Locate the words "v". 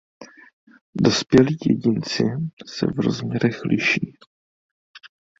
2.87-2.99